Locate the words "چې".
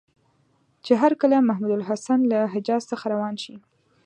0.85-0.93